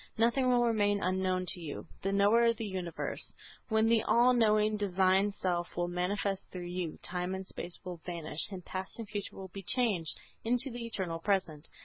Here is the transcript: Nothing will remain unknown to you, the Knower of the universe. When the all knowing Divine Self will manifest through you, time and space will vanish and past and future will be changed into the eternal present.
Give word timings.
Nothing 0.17 0.47
will 0.49 0.63
remain 0.65 1.03
unknown 1.03 1.45
to 1.49 1.59
you, 1.59 1.85
the 2.01 2.11
Knower 2.11 2.45
of 2.45 2.57
the 2.57 2.65
universe. 2.65 3.35
When 3.69 3.85
the 3.87 4.01
all 4.01 4.33
knowing 4.33 4.75
Divine 4.75 5.31
Self 5.31 5.77
will 5.77 5.87
manifest 5.89 6.47
through 6.51 6.65
you, 6.69 6.97
time 7.03 7.35
and 7.35 7.45
space 7.45 7.79
will 7.85 7.97
vanish 8.03 8.49
and 8.49 8.65
past 8.65 8.97
and 8.97 9.07
future 9.07 9.35
will 9.35 9.49
be 9.53 9.61
changed 9.61 10.19
into 10.43 10.71
the 10.71 10.87
eternal 10.87 11.19
present. 11.19 11.67